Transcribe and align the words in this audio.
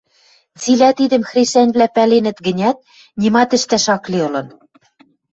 Цилӓ 0.61 0.89
тидӹм 0.97 1.23
хресӓньвлӓ 1.29 1.87
пӓленӹт 1.95 2.37
гӹнят, 2.45 2.77
нимат 3.19 3.49
ӹштӓш 3.57 3.85
ак 3.95 4.03
ли 4.11 4.17
ылын: 4.27 4.47